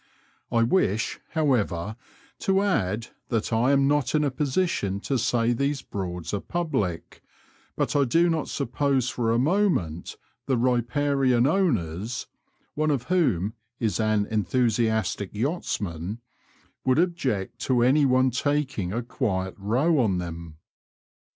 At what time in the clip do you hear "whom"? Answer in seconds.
13.09-13.53